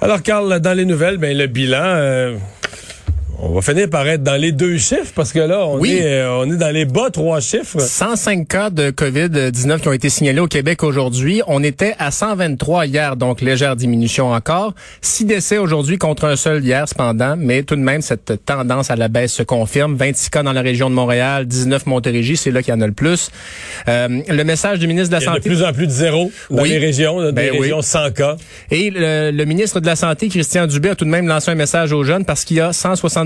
[0.00, 2.36] Alors, Carl, dans les nouvelles, ben, le bilan, euh,
[3.46, 6.38] on va finir par être dans les deux chiffres parce que là, on, est, euh,
[6.40, 7.78] on est dans les bas trois chiffres.
[7.80, 11.42] 105 cas de COVID-19 qui ont été signalés au Québec aujourd'hui.
[11.46, 14.72] On était à 123 hier, donc légère diminution encore.
[15.02, 18.96] Six décès aujourd'hui contre un seul hier, cependant, mais tout de même, cette tendance à
[18.96, 19.94] la baisse se confirme.
[19.96, 22.86] 26 cas dans la région de Montréal, 19 Montérégie, c'est là qu'il y en a
[22.86, 23.30] le plus.
[23.88, 25.48] Euh, le message du ministre de la Il y a Santé...
[25.50, 26.70] de plus en plus de zéro dans Oui.
[26.70, 27.60] les régions, dans Ben des oui.
[27.60, 28.36] régions sans cas.
[28.70, 31.54] Et le, le ministre de la Santé, Christian Dubé, a tout de même lancé un
[31.56, 32.72] message aux jeunes parce qu'il y a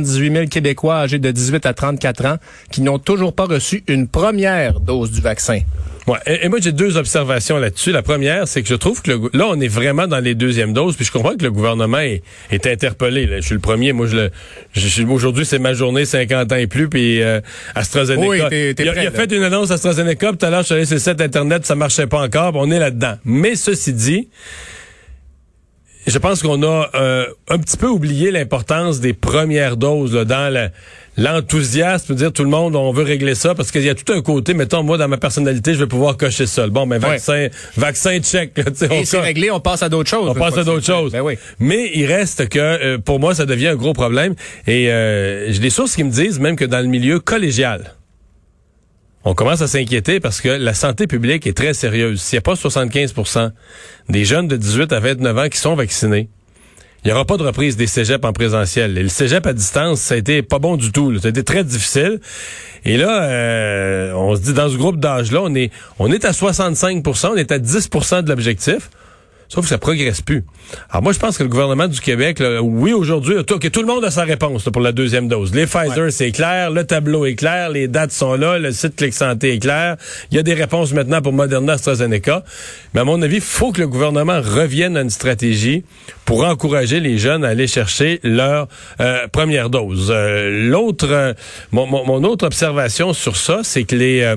[0.09, 2.37] 178 000 Québécois âgés de 18 à 34 ans
[2.71, 5.61] qui n'ont toujours pas reçu une première dose du vaccin.
[6.07, 6.17] Ouais.
[6.27, 7.93] Et, et moi, j'ai deux observations là-dessus.
[7.93, 10.73] La première, c'est que je trouve que le là, on est vraiment dans les deuxièmes
[10.73, 13.27] doses, puis je comprends que le gouvernement est, est interpellé.
[13.27, 13.37] là.
[13.41, 13.93] Je suis le premier.
[13.93, 14.31] Moi, je le,
[14.73, 17.41] je, suis- aujourd'hui, c'est ma journée 50 ans et plus, puis euh,
[17.75, 18.27] AstraZeneca.
[18.27, 20.61] Oui, t'es- t'es il, a, prêt, il a fait une annonce AstraZeneca, tout à l'heure,
[20.61, 23.17] je suis allé sur le site Internet, ça marchait pas encore, on est là-dedans.
[23.27, 24.29] Mais ceci dit,
[26.09, 30.71] je pense qu'on a euh, un petit peu oublié l'importance des premières doses là, dans
[31.17, 34.13] l'enthousiasme, de dire tout le monde, on veut régler ça, parce qu'il y a tout
[34.13, 36.67] un côté, mettons, moi, dans ma personnalité, je vais pouvoir cocher ça.
[36.69, 38.57] Bon, mais vaccin, vaccin check.
[38.57, 40.29] là, Et c'est réglé, on passe à d'autres choses.
[40.29, 41.13] on passe à d'autres choses.
[41.13, 41.35] Ben oui.
[41.59, 44.35] Mais il reste que, euh, pour moi, ça devient un gros problème.
[44.67, 47.95] Et euh, j'ai des sources qui me disent même que dans le milieu collégial,
[49.29, 52.19] on commence à s'inquiéter parce que la santé publique est très sérieuse.
[52.19, 53.51] S'il n'y a pas 75%
[54.09, 56.31] des jeunes de 18 à 29 ans qui sont vaccinés,
[57.05, 58.97] il n'y aura pas de reprise des cégeps en présentiel.
[58.97, 61.19] Et le cégep à distance, ça a été pas bon du tout.
[61.19, 62.21] Ça a été très difficile.
[62.87, 66.31] Et là, euh, on se dit, dans ce groupe d'âge-là, on est, on est à
[66.31, 68.89] 65% on est à 10% de l'objectif.
[69.49, 70.45] Sauf que ça progresse plus.
[70.91, 74.05] Alors moi, je pense que le gouvernement du Québec, là, oui, aujourd'hui, tout, le monde
[74.05, 75.55] a sa réponse là, pour la deuxième dose.
[75.55, 79.15] Les Pfizer, c'est clair, le tableau est clair, les dates sont là, le site Clic
[79.15, 79.97] Santé est clair.
[80.31, 82.45] Il y a des réponses maintenant pour Moderna, AstraZeneca.
[82.93, 85.83] Mais à mon avis, il faut que le gouvernement revienne à une stratégie
[86.27, 88.69] pour encourager les jeunes à aller chercher leur
[89.01, 90.13] euh, première dose.
[90.15, 91.33] Euh, L'autre, euh,
[91.73, 94.37] mon, mon- mon autre observation sur ça, c'est que les euh,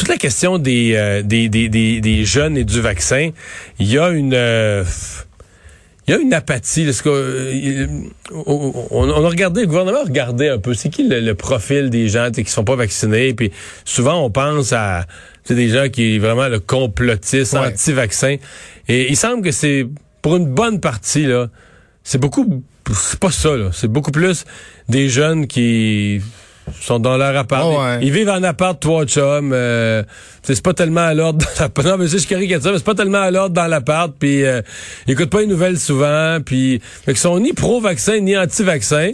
[0.00, 3.30] toute la question des, euh, des, des, des, des jeunes et du vaccin,
[3.78, 4.32] il y a une...
[4.32, 4.82] euh,
[6.08, 6.86] il y a une apathie.
[6.86, 10.88] là, ce que, euh, il- on, a regardé, le gouvernement a regardé un peu, c'est
[10.88, 13.34] qui le, le profil des gens qui sont pas vaccinés.
[13.34, 13.52] Puis
[13.84, 15.04] souvent, on pense à
[15.50, 17.66] des gens qui vraiment le complotistes, Ouais.
[17.66, 18.36] anti-vaccin.
[18.88, 19.86] Et il semble que c'est,
[20.22, 21.48] pour une bonne partie, là,
[22.02, 22.64] c'est beaucoup...
[22.94, 23.68] C'est pas ça, là.
[23.72, 24.46] C'est beaucoup plus
[24.88, 26.22] des jeunes qui
[26.80, 27.64] sont dans leur appart.
[27.66, 27.98] Oh, ouais.
[28.02, 29.52] Ils vivent en appart, trois chums.
[29.52, 30.02] Euh,
[30.42, 31.86] c'est pas tellement à l'ordre dans l'appart.
[31.90, 34.12] Non, mais je caricature, mais c'est pas tellement à l'ordre dans l'appart.
[34.18, 34.62] Puis euh,
[35.06, 36.38] ils écoutent pas les nouvelles souvent.
[36.44, 39.12] Puis qu'ils sont ni pro-vaccin ni anti-vaccin.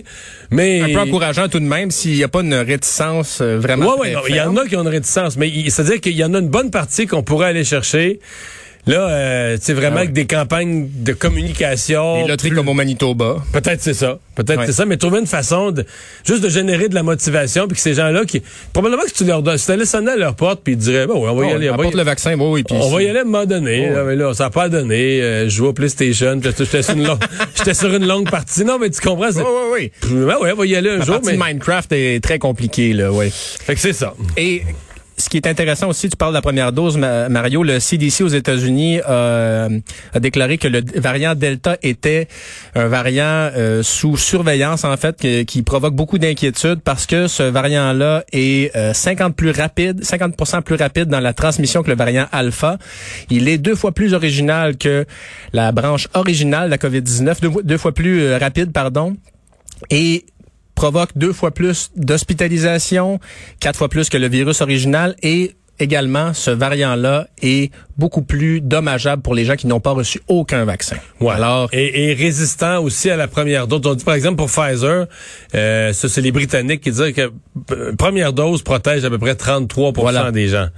[0.50, 3.96] Mais Un peu encourageant tout de même s'il n'y a pas une réticence euh, vraiment.
[3.96, 6.34] Ouais, ouais, il y en a qui ont une réticence, mais c'est-à-dire qu'il y en
[6.34, 8.20] a une bonne partie qu'on pourrait aller chercher.
[8.86, 10.00] Là, euh, c'est vraiment Ah ouais.
[10.02, 12.22] avec des campagnes de communication.
[12.22, 13.36] Les loteries plus- comme au Manitoba.
[13.52, 14.18] Peut-être c'est ça.
[14.36, 14.66] Peut-être Ouais.
[14.66, 15.84] c'est ça, mais trouver une façon de
[16.24, 18.42] juste de générer de la motivation puis que ces gens-là qui
[18.72, 21.06] probablement que tu leur donnes, si tu allais sonner à leur porte puis ils diraient
[21.06, 22.90] bon, on va y Oh, aller, on va y- le vaccin, bon, oui, puis on
[22.90, 23.88] va y aller à un moment donné.
[23.90, 25.20] Oh, là, mais là, ça n'a pas donné.
[25.22, 27.18] Euh, je joue au PlayStation, j'étais sur, une longue-
[27.56, 28.64] j'étais sur une longue partie.
[28.64, 29.42] Non, mais tu comprends, Oui,
[29.72, 30.16] oui, oui.
[30.24, 33.10] Ouais, ouais, on va y aller un La jour, mais Minecraft est très compliquée, là,
[33.12, 33.30] oui.
[33.32, 34.14] fait que c'est ça.
[34.36, 34.62] Et
[35.18, 38.22] ce qui est intéressant aussi, tu parles de la première dose, Ma- Mario, le CDC
[38.22, 39.68] aux États-Unis euh,
[40.12, 42.28] a déclaré que le variant Delta était
[42.74, 43.24] un variant
[43.56, 48.92] euh, sous surveillance, en fait, qui provoque beaucoup d'inquiétude parce que ce variant-là est euh,
[48.92, 52.76] 50 plus rapide, 50% plus rapide dans la transmission que le variant Alpha.
[53.30, 55.06] Il est deux fois plus original que
[55.52, 59.16] la branche originale de la COVID-19, deux, deux fois plus euh, rapide, pardon.
[59.90, 60.24] Et
[60.76, 63.18] provoque deux fois plus d'hospitalisation,
[63.58, 69.20] quatre fois plus que le virus original et également ce variant-là est beaucoup plus dommageable
[69.20, 70.96] pour les gens qui n'ont pas reçu aucun vaccin.
[71.20, 71.32] Ouais.
[71.34, 73.80] Alors, et, et résistant aussi à la première dose.
[73.84, 75.06] On dit par exemple pour Pfizer,
[75.54, 77.30] euh, ça c'est les Britanniques qui disent que
[77.72, 80.30] euh, première dose protège à peu près 33 Voilà.
[80.30, 80.68] des gens.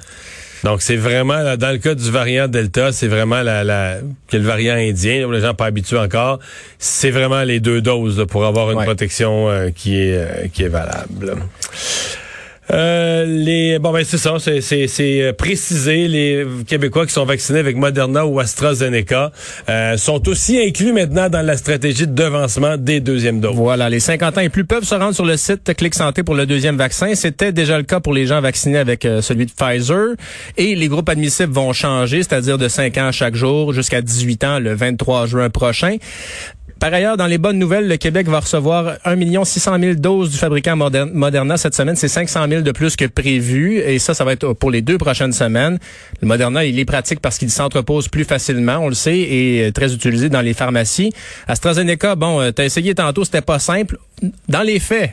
[0.64, 3.98] Donc c'est vraiment dans le cas du variant Delta, c'est vraiment la, la
[4.30, 6.40] que le variant indien, où les gens pas habitués encore,
[6.78, 8.84] c'est vraiment les deux doses là, pour avoir une Ouais.
[8.84, 11.36] protection euh, qui est euh, qui est valable.
[12.70, 17.60] Euh, les bon ben c'est ça, c'est c'est euh, précisé les Québécois qui sont vaccinés
[17.60, 19.32] avec Moderna ou AstraZeneca
[19.68, 23.54] euh, sont aussi inclus maintenant dans la stratégie de devancement des deuxièmes doses.
[23.54, 26.34] voilà, les 50 ans et plus peuvent se rendre sur le site Clic Santé pour
[26.34, 27.14] le deuxième vaccin.
[27.14, 30.14] C'était déjà le cas pour les gens vaccinés avec euh, celui de Pfizer.
[30.56, 34.58] Et les groupes admissibles vont changer, c'est-à-dire de 5 ans chaque jour jusqu'à 18 ans
[34.58, 35.96] le 23 juin prochain.
[36.80, 40.38] Par ailleurs, dans les bonnes nouvelles, le Québec va recevoir 1 600 000 doses du
[40.38, 41.96] fabricant Moderna cette semaine.
[41.96, 43.78] C'est 500 000 de plus que prévu.
[43.78, 45.78] Et ça, ça va être pour les deux prochaines semaines.
[46.20, 49.92] Le Moderna, il est pratique parce qu'il s'entrepose plus facilement, on le sait, et très
[49.92, 51.12] utilisé dans les pharmacies.
[51.48, 53.98] AstraZeneca, bon, euh, tu as essayé tantôt, c'était pas simple.
[54.48, 55.12] Dans les faits,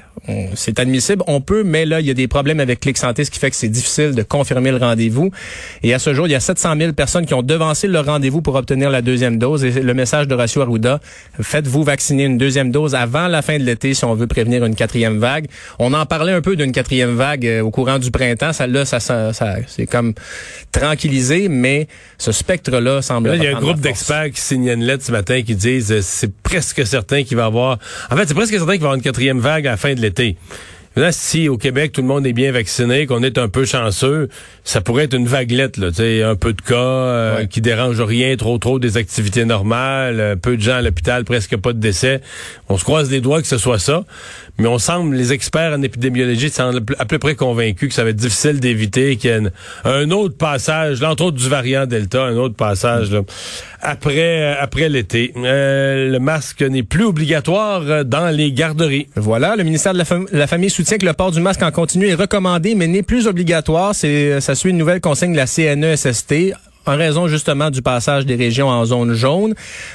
[0.55, 3.31] c'est admissible, on peut, mais là, il y a des problèmes avec Clic Santé, ce
[3.31, 5.31] qui fait que c'est difficile de confirmer le rendez-vous.
[5.83, 8.41] Et à ce jour, il y a 700 000 personnes qui ont devancé leur rendez-vous
[8.41, 9.63] pour obtenir la deuxième dose.
[9.63, 10.99] Et le message de Ratio Arruda,
[11.39, 14.75] faites-vous vacciner une deuxième dose avant la fin de l'été si on veut prévenir une
[14.75, 15.47] quatrième vague.
[15.79, 18.53] On en parlait un peu d'une quatrième vague euh, au courant du printemps.
[18.53, 19.31] Ça, là, ça, ça,
[19.67, 20.13] c'est comme
[20.71, 21.87] tranquillisé, mais
[22.17, 23.31] ce spectre-là semble.
[23.35, 26.01] il y a un groupe d'experts qui signent une lettre ce matin qui disent euh,
[26.01, 27.77] c'est presque certain qu'il va y avoir.
[28.09, 29.93] En fait, c'est presque certain qu'il va y avoir une quatrième vague à la fin
[29.93, 30.37] de l'été société.
[30.97, 34.29] Là, si au Québec tout le monde est bien vacciné, qu'on est un peu chanceux,
[34.63, 38.57] ça pourrait être une vaguelette, là, un peu de cas euh, qui dérange rien, trop
[38.59, 42.21] trop des activités normales, euh, peu de gens à l'hôpital, presque pas de décès.
[42.69, 44.05] On se croise les doigts que ce soit ça,
[44.57, 48.11] mais on semble, les experts en épidémiologie semblent à peu près convaincus que ça va
[48.11, 49.41] être difficile d'éviter qu'il y ait
[49.83, 53.19] un autre passage, là, entre autres du variant Delta, un autre passage là,
[53.81, 55.33] après euh, après l'été.
[55.35, 59.07] le masque n'est plus obligatoire dans les garderies.
[59.17, 62.07] Voilà, le ministère de la, la Famille soutient que le port du masque en continu
[62.07, 63.93] est recommandé, mais n'est plus obligatoire.
[63.95, 66.53] C'est, ça suit une nouvelle consigne de la CNESST
[66.85, 69.53] en raison justement du passage des régions en zone jaune.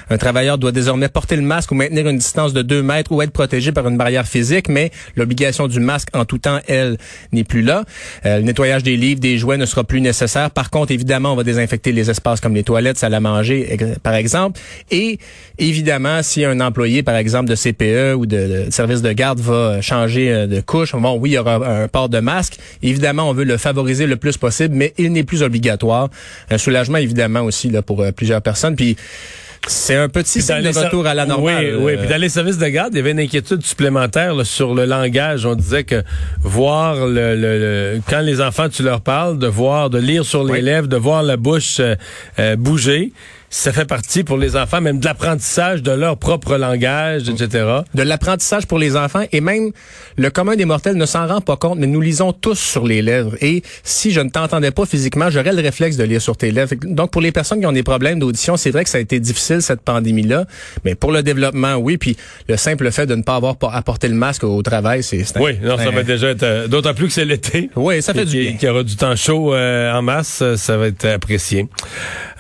[0.09, 3.23] Un travailleur doit désormais porter le masque ou maintenir une distance de 2 mètres ou
[3.23, 6.97] être protégé par une barrière physique, mais l'obligation du masque en tout temps, elle,
[7.33, 7.85] n'est plus là.
[8.27, 10.51] Euh, le nettoyage des livres, des jouets ne sera plus nécessaire.
[10.51, 14.15] Par contre, évidemment, on va désinfecter les espaces comme les toilettes, salle à manger, par
[14.15, 14.61] exemple.
[14.91, 15.19] Et
[15.59, 20.33] évidemment, si un employé, par exemple, de CPE ou de, service de garde va changer
[20.33, 22.59] euh, de couche, bon, oui, il y aura un port de masque.
[22.83, 26.09] Évidemment, on veut le favoriser le plus possible, mais il n'est plus obligatoire.
[26.53, 26.59] Euh,
[26.99, 28.77] évidemment, aussi là, pour euh, plusieurs personnes.
[28.77, 28.97] Puis
[29.67, 31.77] c'est un petit signe de retour à la normale.
[31.77, 31.97] Oui, oui.
[31.99, 35.45] Puis dans les services de garde, il y avait une inquiétude supplémentaire sur le langage.
[35.45, 36.03] On disait que
[36.41, 40.89] voir le, quand les enfants, tu leur parles, de voir, de lire sur les lèvres,
[40.89, 41.95] de voir la bouche euh,
[42.39, 43.13] euh, bouger
[43.51, 47.81] ça fait partie pour les enfants, même de l'apprentissage de leur propre langage, etc.
[47.95, 49.73] De l'apprentissage pour les enfants et même
[50.17, 53.03] le commun des mortels ne s'en rend pas compte, mais nous lisons tous sur les
[53.03, 53.37] lèvres.
[53.43, 56.75] Et si je ne t'entendais pas physiquement, j'aurais le réflexe de lire sur tes lèvres.
[56.83, 59.19] Donc pour les personnes qui ont des problèmes d'audition, c'est vrai que ça a été
[59.19, 60.45] difficile cette pandémie-là,
[60.85, 61.99] mais pour le développement, oui.
[61.99, 62.17] Puis
[62.49, 65.77] le simple fait de ne pas avoir apporté le masque au travail, c'est oui, non,
[65.77, 67.71] ça va déjà être euh, d'autant plus que c'est l'été.
[67.77, 68.53] Oui, ça fait du bien.
[68.53, 71.67] Qu'il y aura du temps chaud euh, en masse, ça va être apprécié.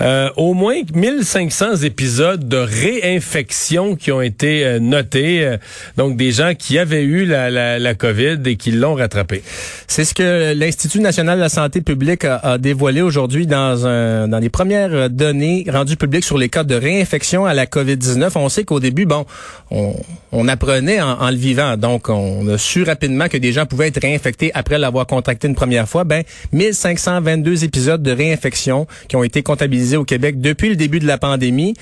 [0.00, 5.42] Euh, au moins 1500 épisodes de réinfection qui ont été euh, notés.
[5.46, 5.56] Euh,
[5.96, 9.42] donc, des gens qui avaient eu la, la, COVID et qui l'ont rattrapé.
[9.88, 14.28] C'est ce que l'Institut national de la santé publique a, a dévoilé aujourd'hui dans, un,
[14.28, 18.32] dans les premières données rendues publiques sur les cas de réinfection à la COVID-19.
[18.34, 19.24] On sait qu'au début, bon,
[19.70, 19.94] on,
[20.32, 21.78] on apprenait en, en, le vivant.
[21.78, 25.54] Donc, on a su rapidement que des gens pouvaient être réinfectés après l'avoir contracté une
[25.54, 26.04] première fois.
[26.04, 31.06] Ben, 1522 épisodes de réinfection qui ont été comptabilisés au Québec depuis le début de
[31.06, 31.74] la pandémie.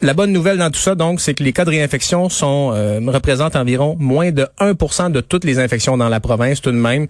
[0.00, 3.00] La bonne nouvelle dans tout ça, donc, c'est que les cas de réinfection sont euh,
[3.06, 7.06] représentent environ moins de 1% de toutes les infections dans la province tout de même.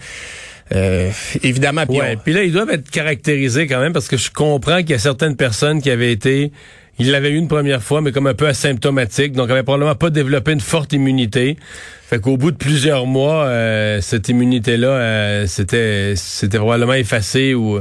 [0.72, 1.10] Euh,
[1.42, 1.86] évidemment.
[1.86, 4.94] Puis, puis là, ils doivent être caractérisés quand même parce que je comprends qu'il y
[4.94, 6.52] a certaines personnes qui avaient été
[6.98, 10.10] il l'avait eu une première fois, mais comme un peu asymptomatique, donc avait probablement pas
[10.10, 11.56] développé une forte immunité.
[12.06, 17.80] Fait qu'au bout de plusieurs mois, euh, cette immunité-là, euh, c'était c'était probablement effacée ou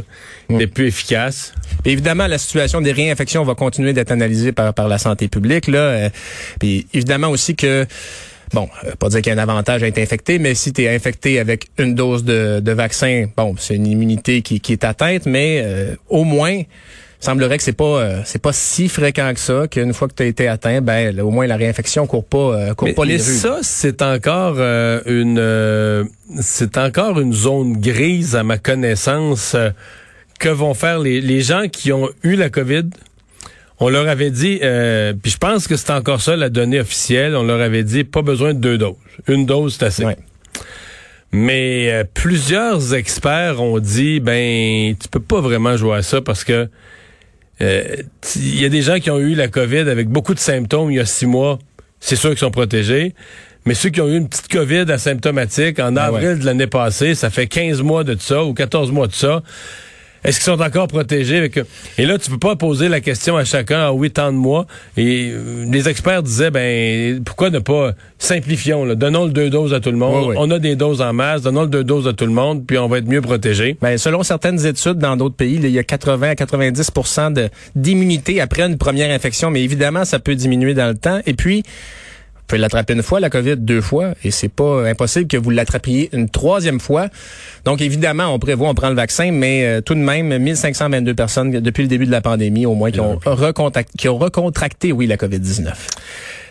[0.49, 1.53] n'était plus efficace.
[1.85, 5.67] évidemment, la situation des réinfections va continuer d'être analysée par, par la santé publique.
[5.67, 6.09] Là, euh,
[6.59, 7.85] puis évidemment aussi que
[8.53, 10.95] bon, pas dire qu'il y a un avantage à être infecté, mais si tu es
[10.95, 15.25] infecté avec une dose de, de vaccin, bon, c'est une immunité qui, qui est atteinte,
[15.25, 15.63] mais
[16.09, 16.61] au moins
[17.23, 20.23] semblerait que c'est pas euh, c'est pas si fréquent que ça qu'une fois que tu
[20.23, 23.19] as été atteint ben au moins la réinfection court pas euh, court pas les mais
[23.19, 26.09] ça c'est encore euh, une
[26.41, 29.55] c'est encore une zone grise à ma connaissance
[30.39, 32.89] que vont faire les, les gens qui ont eu la Covid
[33.79, 34.59] on leur avait dit,
[35.21, 38.21] puis je pense que c'est encore ça la donnée officielle, on leur avait dit pas
[38.21, 38.95] besoin de deux doses.
[39.27, 40.05] Une dose, c'est assez.
[41.33, 46.69] Mais plusieurs experts ont dit, ben, tu peux pas vraiment jouer à ça parce que
[47.61, 47.95] euh,
[48.35, 50.97] il y a des gens qui ont eu la COVID avec beaucoup de symptômes il
[50.97, 51.59] y a six mois.
[51.99, 53.13] C'est sûr qu'ils sont protégés.
[53.65, 57.15] Mais ceux qui ont eu une petite COVID asymptomatique en ben avril de l'année passée,
[57.15, 59.41] ça fait 15 mois de ça ou 14 mois de ça.
[60.23, 61.37] Est-ce qu'ils sont encore protégés?
[61.37, 61.59] Avec...
[61.97, 64.65] Et là, tu peux pas poser la question à chacun à huit ans de mois.
[64.97, 69.73] Et euh, les experts disaient, ben, pourquoi ne pas simplifions, là, donnons le deux doses
[69.73, 70.33] à tout le monde.
[70.37, 72.77] On a des doses en masse, donnons le deux doses à tout le monde, puis
[72.77, 73.77] on va être mieux protégé.
[73.81, 76.91] Ben, selon certaines études dans d'autres pays, il y a 80 à 90
[77.33, 81.19] de d'immunité après une première infection, mais évidemment, ça peut diminuer dans le temps.
[81.25, 81.63] Et puis,
[82.53, 86.09] pouvez l'attraper une fois, la COVID deux fois, et c'est pas impossible que vous l'attrapiez
[86.13, 87.07] une troisième fois.
[87.65, 91.49] Donc, évidemment, on prévoit, on prend le vaccin, mais euh, tout de même, 1522 personnes
[91.49, 93.19] depuis le début de la pandémie, au moins, qui ont,
[93.97, 95.73] qui ont recontracté, oui, la COVID-19.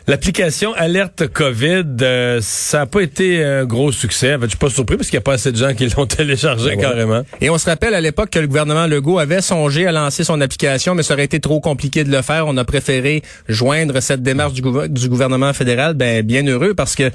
[0.09, 4.35] L'application Alerte COVID, euh, ça n'a pas été un gros succès.
[4.35, 5.88] En fait, je suis pas surpris parce qu'il n'y a pas assez de gens qui
[5.97, 7.23] l'ont téléchargé ah carrément.
[7.40, 10.40] Et on se rappelle à l'époque que le gouvernement Legault avait songé à lancer son
[10.40, 12.49] application, mais ça aurait été trop compliqué de le faire.
[12.49, 15.94] On a préféré joindre cette démarche du, gouvernement fédéral.
[15.94, 17.11] Ben, bien heureux parce que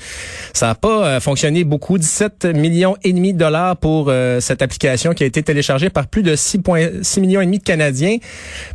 [0.53, 1.97] ça n'a pas euh, fonctionné beaucoup.
[1.97, 6.07] 17 millions et demi de dollars pour euh, cette application qui a été téléchargée par
[6.07, 8.15] plus de 6,6 millions et demi de Canadiens.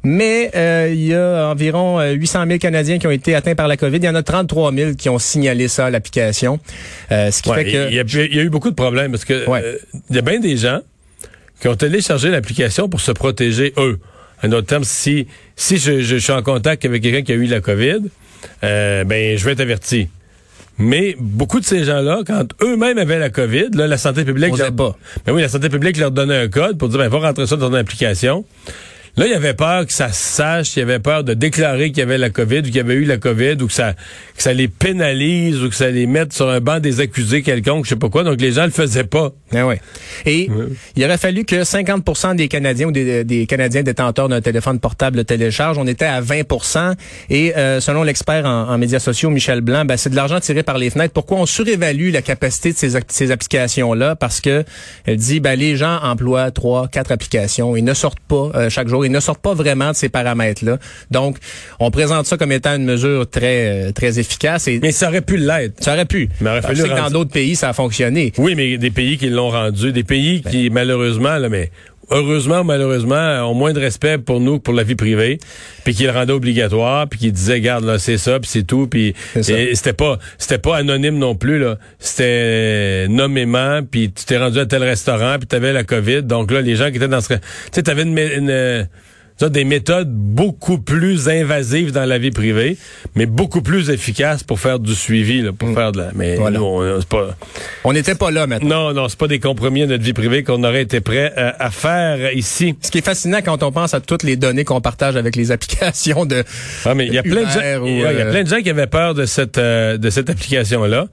[0.05, 0.51] Mais
[0.93, 4.07] il y a environ 800 000 Canadiens qui ont été atteints par la COVID il
[4.07, 6.61] y en a 33 000 qui ont signalé ça à l'application.
[7.11, 7.89] Euh, ce qui fait que...
[7.91, 9.79] Il y, a, eu beaucoup de problèmes parce que euh,
[10.11, 10.81] il y a bien des gens
[11.61, 13.99] qui ont téléchargé l'application pour se protéger eux.
[14.43, 17.61] En d'autres termes, si, si je, suis en contact avec quelqu'un qui a eu la
[17.61, 18.01] COVID,
[18.65, 20.09] euh, ben je vais être averti.
[20.79, 24.57] Mais beaucoup de ces gens-là, quand eux-mêmes avaient la COVID, là, la santé publique...
[24.59, 24.75] leur...
[24.75, 24.97] pas.
[25.25, 27.57] Ben oui, la santé publique leur donnait un code pour dire, ben, va rentrer ça
[27.57, 28.45] dans ton application.
[29.19, 31.91] Là, il y avait peur que ça se sache, il y avait peur de déclarer
[31.91, 33.93] qu'il y avait la COVID ou qu'il y avait eu la COVID ou que ça,
[33.93, 37.85] que ça les pénalise ou que ça les mette sur un banc des accusés quelconque,
[37.85, 38.25] je sais pas quoi.
[38.25, 39.33] Donc, les gens le faisaient pas.
[39.55, 39.83] Ah ouais.
[40.25, 40.49] Et
[40.97, 45.25] il aurait fallu que 50% des Canadiens ou des, Canadiens détenteurs d'un téléphone portable le
[45.25, 45.79] téléchargent.
[45.79, 46.95] On était à 20%
[47.29, 50.79] Et euh, selon l'expert en, médias sociaux, Michel Blanc, ben, c'est de l'argent tiré par
[50.79, 51.13] les fenêtres.
[51.13, 54.17] Pourquoi on surévalue la capacité de ces, ces applications-là?
[54.17, 54.65] Parce que
[55.05, 57.77] elle dit, ben, les gens emploient trois, quatre applications.
[57.77, 59.02] Ils ne sortent pas euh, chaque jour.
[59.05, 60.79] Ils ne sortent pas vraiment de ces paramètres-là.
[61.11, 61.39] Donc,
[61.79, 64.69] on présente ça comme étant une mesure très euh, très efficace.
[64.69, 65.83] Et mais ça aurait pu l'être.
[65.83, 66.29] Ça aurait pu.
[66.41, 68.33] Mais aurait fallu que dans d'autres pays, ça a fonctionné.
[68.39, 70.75] Oui, mais des pays qui l'ont rendu, des pays qui, ben.
[70.75, 71.71] malheureusement, là, mais
[72.13, 75.39] heureusement ou malheureusement, ont moins de respect pour nous que pour la vie privée,
[75.85, 78.87] puis qui le rendaient obligatoire, puis qui disaient, garde là, c'est ça, puis c'est tout,
[78.87, 84.59] puis c'était pas, c'était pas anonyme non plus là, c'était nommément, puis tu t'es rendu
[84.59, 87.35] à tel restaurant, puis t'avais la COVID, donc là les gens qui étaient dans ce,
[87.35, 87.41] tu
[87.73, 88.89] sais, t'avais une, une
[89.49, 92.77] des méthodes beaucoup plus invasives dans la vie privée,
[93.15, 95.75] mais beaucoup plus efficaces pour faire du suivi, pour mm.
[95.75, 96.11] faire de la.
[96.15, 97.37] Mais on pas.
[97.85, 98.93] On n'était pas là maintenant.
[98.93, 101.53] Non, non, c'est pas des compromis à notre vie privée qu'on aurait été prêt euh,
[101.59, 102.77] à, faire ici.
[102.81, 105.51] Ce qui est fascinant quand on pense à toutes les données qu'on partage avec les
[105.53, 106.45] applications de.
[106.85, 107.85] Ah, mais il y a plein de gens.
[107.85, 110.31] Il y, a euh, plein de gens qui avaient peur de cette euh, de cette
[110.31, 111.07] application là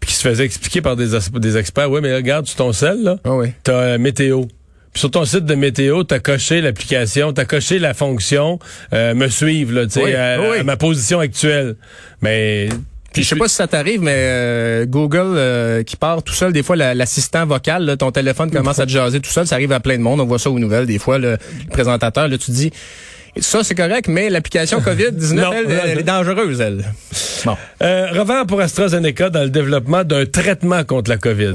[0.00, 1.88] puis qui se faisaient expliquer par des, des experts.
[1.88, 3.52] Oui, mais regarde, sur ton sel, là, ah oui.
[3.62, 4.46] t'as météo.
[4.92, 8.58] Puis sur ton site de météo, tu as coché l'application, tu as coché la fonction
[8.92, 11.76] euh, me suivre là, tu sais, à, ma position actuelle.
[12.20, 12.68] Mais
[13.12, 16.52] puis je sais pas si ça t'arrive, mais euh, Google euh, qui part tout seul,
[16.52, 19.80] des fois l'assistant vocal, ton téléphone commence à te jaser tout seul, ça arrive à
[19.80, 22.50] plein de monde, on voit ça aux nouvelles, des fois le, le présentateur, là, tu
[22.52, 22.70] dis
[23.40, 25.52] ça, c'est correct, mais l'application COVID-19,
[25.84, 26.84] elle, est dangereuse, elle.
[27.46, 27.56] Bon.
[27.82, 31.54] Euh, revers pour AstraZeneca dans le développement d'un traitement contre la COVID.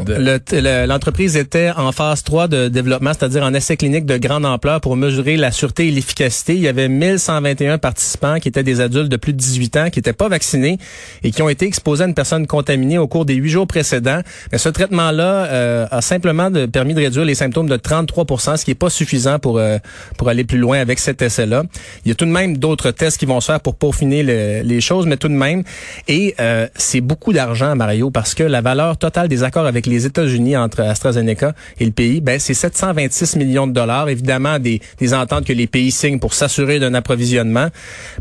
[0.87, 4.97] L'entreprise était en phase 3 de développement, c'est-à-dire en essai clinique de grande ampleur pour
[4.97, 6.55] mesurer la sûreté et l'efficacité.
[6.55, 9.99] Il y avait 1121 participants qui étaient des adultes de plus de 18 ans, qui
[9.99, 10.79] n'étaient pas vaccinés
[11.23, 14.21] et qui ont été exposés à une personne contaminée au cours des huit jours précédents.
[14.51, 18.65] Mais ce traitement-là euh, a simplement de, permis de réduire les symptômes de 33% ce
[18.65, 19.77] qui n'est pas suffisant pour, euh,
[20.17, 21.63] pour aller plus loin avec cet essai-là.
[22.05, 24.81] Il y a tout de même d'autres tests qui vont se faire pour peaufiner les
[24.81, 25.63] choses, mais tout de même.
[26.07, 30.05] Et euh, c'est beaucoup d'argent, Mario, parce que la valeur totale des accords avec les
[30.05, 34.09] États-Unis entre AstraZeneca et le pays, ben, c'est 726 millions de dollars.
[34.09, 34.81] Évidemment, des,
[35.13, 37.67] ententes que les pays signent pour s'assurer d'un approvisionnement.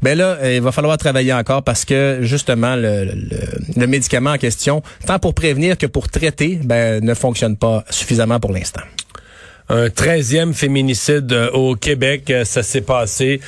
[0.03, 3.15] Ben là, il va falloir travailler encore parce que justement, le, le,
[3.77, 8.41] le médicament en question, tant pour prévenir que pour traiter, ben, ne fonctionne pas suffisamment
[8.41, 8.83] pour l'instant
[9.69, 12.31] un 13e féminicide euh, au Québec.
[12.31, 13.41] Euh, ça s'est passé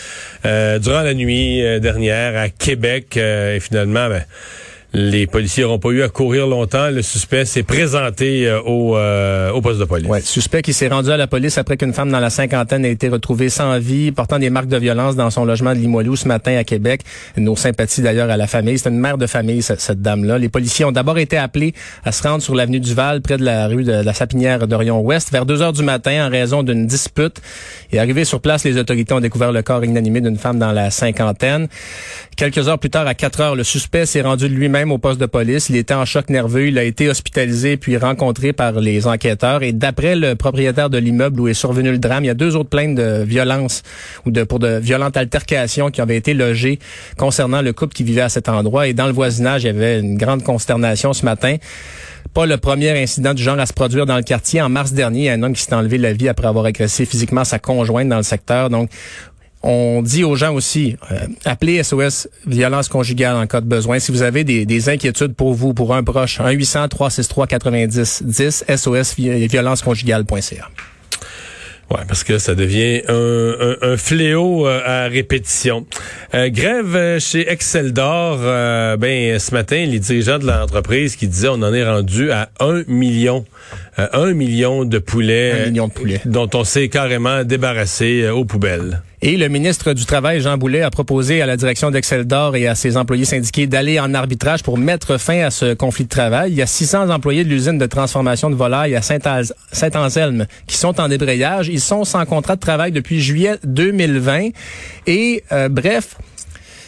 [0.44, 3.16] euh, durant la nuit dernière à Québec.
[3.16, 4.24] et finalement, ben,
[4.94, 6.88] les policiers n'auront pas eu à courir longtemps.
[6.88, 10.08] Le suspect s'est présenté euh, au, euh, au, poste de police.
[10.24, 13.08] Suspect qui s'est rendu à la police après qu'une femme dans la cinquantaine a été
[13.08, 16.56] retrouvée sans vie, portant des marques de violence dans son logement de Limoilou ce matin
[16.56, 17.02] à Québec.
[17.36, 18.78] Nos sympathies d'ailleurs à la famille.
[18.78, 20.38] C'est une mère de famille, cette, dame-là.
[20.38, 23.68] Les policiers ont d'abord été appelés à se rendre sur l'avenue Duval, près de la
[23.68, 27.42] rue de, la Sapinière d'Orion-Ouest, vers 2 heures du matin en raison d'une dispute.
[27.92, 30.90] Et arrivé sur place, les autorités ont découvert le corps inanimé d'une femme dans la
[30.90, 31.68] cinquantaine.
[32.38, 35.26] Quelques heures plus tard, à 4 heures, le suspect s'est rendu lui-même au poste de
[35.26, 35.70] police.
[35.70, 36.68] Il était en choc nerveux.
[36.68, 39.64] Il a été hospitalisé puis rencontré par les enquêteurs.
[39.64, 42.54] Et d'après le propriétaire de l'immeuble où est survenu le drame, il y a deux
[42.54, 43.82] autres plaintes de violence
[44.24, 46.78] ou de pour de violentes altercations qui avaient été logées
[47.16, 48.86] concernant le couple qui vivait à cet endroit.
[48.86, 51.56] Et dans le voisinage, il y avait une grande consternation ce matin
[52.34, 54.60] pas le premier incident du genre à se produire dans le quartier.
[54.60, 57.58] En mars dernier, un homme qui s'est enlevé la vie après avoir agressé physiquement sa
[57.58, 58.68] conjointe dans le secteur.
[58.68, 58.90] Donc,
[59.62, 63.98] on dit aux gens aussi, euh, appelez SOS violence conjugale en cas de besoin.
[63.98, 70.68] Si vous avez des, des inquiétudes pour vous, pour un proche, 1-800-363-90-10, SOS violence conjugale.ca.
[71.90, 75.86] Ouais, parce que ça devient un, fléau euh, à répétition.
[76.34, 78.40] Euh, grève chez Excel d'Or.
[78.98, 82.82] ben ce matin, les dirigeants de l'entreprise qui disaient on en est rendu à un
[82.88, 83.46] million,
[83.98, 89.02] un million de poulets, un million de poulets, dont on s'est carrément débarrassé aux poubelles.
[89.20, 92.68] Et le ministre du Travail, Jean Boulet, a proposé à la direction d'Excel d'Or et
[92.68, 96.52] à ses employés syndiqués d'aller en arbitrage pour mettre fin à ce conflit de travail.
[96.52, 101.00] Il y a 600 employés de l'usine de transformation de volailles à Saint-Anselme qui sont
[101.00, 101.66] en débrayage.
[101.66, 104.50] Ils sont sans contrat de travail depuis juillet 2020.
[105.08, 106.14] Et euh, bref,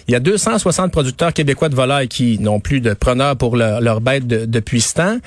[0.06, 4.00] il y a 260 producteurs québécois de volailles qui n'ont plus de preneurs pour leur,
[4.00, 5.18] bête depuis ce temps.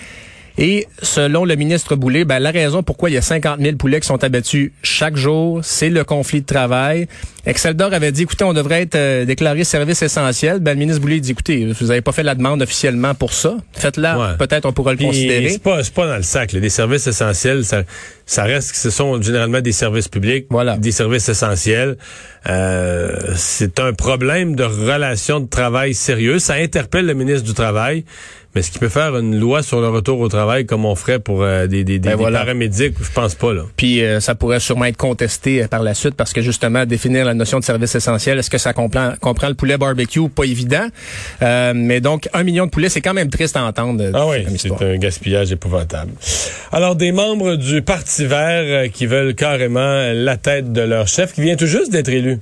[0.58, 4.00] Et selon le ministre Boulay, ben, la raison pourquoi il y a 50 000 poulets
[4.00, 7.08] qui sont abattus chaque jour, c'est le conflit de travail.
[7.46, 10.60] Exceldor avait dit, écoutez, on devrait être euh, déclaré service essentiel.
[10.60, 13.58] Ben, le ministre Boulay dit, écoutez, vous n'avez pas fait la demande officiellement pour ça.
[13.74, 15.50] Faites-la, peut-être on pourra le considérer.
[15.50, 16.54] C'est pas, pas dans le sac.
[16.54, 17.84] Les services essentiels, ça,
[18.26, 20.78] ça reste que ce sont généralement des services publics, voilà.
[20.78, 21.98] des services essentiels.
[22.48, 26.40] Euh, c'est un problème de relation de travail sérieux.
[26.40, 28.06] Ça interpelle le ministre du Travail.
[28.54, 31.20] Mais est-ce qu'il peut faire une loi sur le retour au travail comme on ferait
[31.20, 32.96] pour euh, des, des, ben paramédics?
[33.02, 33.52] Je pense pas.
[33.54, 33.64] là.
[33.76, 37.26] Puis euh, ça pourrait sûrement être contesté euh, par la suite parce que justement, définir
[37.26, 40.30] la notion de service essentiel, est-ce que ça comprend, comprend le poulet barbecue?
[40.30, 40.88] Pas évident.
[41.42, 44.04] mais donc, un million de poulets, c'est quand même triste à entendre.
[44.14, 46.12] Ah oui, c'est un gaspillage épouvantable.
[46.72, 51.42] Alors, des membres du Parti vert qui veulent carrément la tête de leur chef, qui
[51.42, 52.40] vient tout juste d'être élu.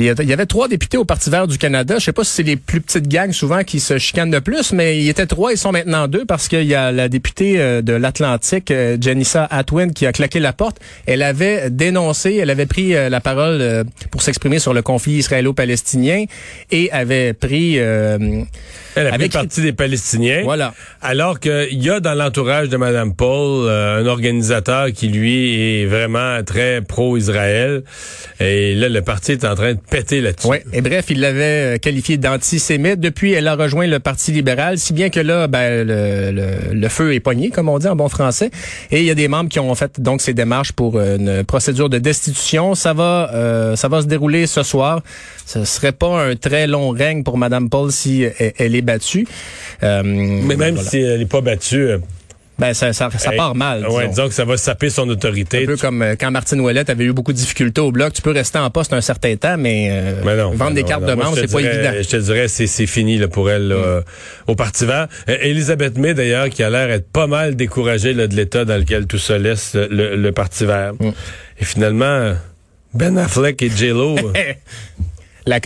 [0.00, 1.96] Il y avait trois députés au Parti vert du Canada.
[1.98, 4.72] Je sais pas si c'est les plus petites gangs souvent qui se chicanent de plus,
[4.72, 7.60] mais il y était trois, ils sont maintenant deux parce qu'il y a la députée
[7.60, 10.78] euh, de l'Atlantique, euh, Janissa Atwin, qui a claqué la porte.
[11.06, 16.24] Elle avait dénoncé, elle avait pris euh, la parole pour s'exprimer sur le conflit israélo-palestinien
[16.70, 17.76] et avait pris...
[17.76, 18.46] elle
[18.96, 20.42] a pris partie des Palestiniens.
[20.44, 20.72] Voilà.
[21.02, 26.42] Alors qu'il y a dans l'entourage de Mme Paul un organisateur qui, lui, est vraiment
[26.42, 27.82] très pro-Israël.
[28.38, 30.48] Et là, le parti est en train de là-dessus.
[30.48, 33.00] Oui, et bref, il l'avait euh, qualifié d'antisémite.
[33.00, 37.14] Depuis, elle a rejoint le Parti libéral, si bien que là, ben, le, le, feu
[37.14, 38.50] est pogné, comme on dit en bon français.
[38.90, 41.44] Et il y a des membres qui ont fait donc ces démarches pour euh, une
[41.44, 42.74] procédure de destitution.
[42.74, 45.02] Ça va, euh, ça va se dérouler ce soir.
[45.46, 48.24] Ce serait pas un très long règne pour Madame Paul si
[48.58, 49.26] elle, est battue.
[49.82, 51.98] Mais même si elle n'est pas battue
[52.60, 53.86] ben ça, ça, part mal.
[53.88, 55.62] Ouais, disons que ça va saper son autorité.
[55.62, 58.12] Un peu comme euh, quand Martine Ouellette avait eu beaucoup de difficultés au bloc.
[58.12, 61.36] Tu peux rester en poste un certain temps, mais, euh, vendre des cartes de membre,
[61.36, 61.92] c'est pas évident.
[61.98, 64.50] Je te dirais, c'est, fini là, pour elle mm.
[64.50, 65.08] au Parti vert.
[65.26, 69.06] Elisabeth May, d'ailleurs, qui a l'air être pas mal découragée là, de l'état dans lequel
[69.06, 70.92] tout ça laisse le, le Parti vert.
[71.00, 71.10] Mm.
[71.60, 72.34] Et finalement,
[72.92, 74.16] Ben Affleck et J-Lo...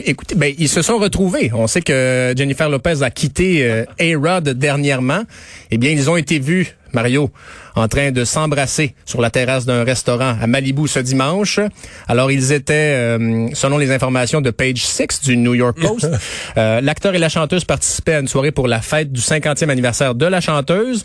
[0.05, 1.51] écoutez, ben, ils se sont retrouvés.
[1.55, 5.23] On sait que Jennifer Lopez a quitté euh, A-Rod dernièrement.
[5.71, 7.31] Eh bien, ils ont été vus, Mario,
[7.75, 11.61] en train de s'embrasser sur la terrasse d'un restaurant à Malibu ce dimanche.
[12.09, 16.09] Alors, ils étaient, euh, selon les informations de Page 6 du New York Post,
[16.57, 20.15] euh, l'acteur et la chanteuse participaient à une soirée pour la fête du 50e anniversaire
[20.15, 21.05] de la chanteuse.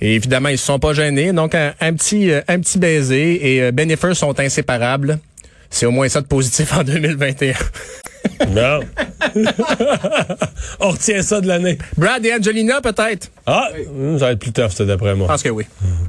[0.00, 1.32] Et évidemment, ils se sont pas gênés.
[1.32, 3.56] Donc, un, petit, un petit baiser.
[3.56, 5.18] Et Bennifer sont inséparables.
[5.70, 7.54] C'est au moins ça de positif en 2021.
[8.48, 8.80] Non.
[10.80, 11.78] On retient ça de l'année.
[11.96, 13.30] Brad et Angelina, peut-être?
[13.46, 13.68] Ah,
[14.18, 15.26] ça va être plus tough, ça, d'après moi.
[15.26, 15.64] Je pense que oui.